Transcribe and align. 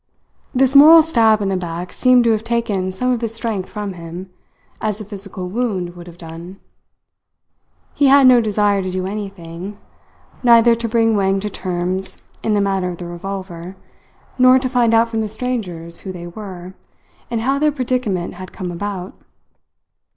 This 0.51 0.75
moral 0.75 1.03
stab 1.03 1.41
in 1.41 1.49
the 1.49 1.55
back 1.55 1.93
seemed 1.93 2.23
to 2.23 2.31
have 2.31 2.43
taken 2.43 2.91
some 2.91 3.11
of 3.11 3.21
his 3.21 3.35
strength 3.35 3.69
from 3.69 3.93
him, 3.93 4.31
as 4.81 4.99
a 4.99 5.05
physical 5.05 5.47
wound 5.47 5.95
would 5.95 6.07
have 6.07 6.17
done. 6.17 6.59
He 7.93 8.07
had 8.07 8.25
no 8.25 8.41
desire 8.41 8.81
to 8.81 8.89
do 8.89 9.05
anything 9.05 9.77
neither 10.41 10.73
to 10.73 10.89
bring 10.89 11.15
Wang 11.15 11.39
to 11.41 11.51
terms 11.51 12.23
in 12.41 12.55
the 12.55 12.61
matter 12.61 12.89
of 12.89 12.97
the 12.97 13.05
revolver 13.05 13.75
nor 14.39 14.57
to 14.57 14.67
find 14.67 14.95
out 14.95 15.07
from 15.07 15.21
the 15.21 15.29
strangers 15.29 15.99
who 15.99 16.11
they 16.11 16.25
were, 16.25 16.73
and 17.29 17.41
how 17.41 17.59
their 17.59 17.71
predicament 17.71 18.33
had 18.33 18.51
come 18.51 18.71
about. 18.71 19.13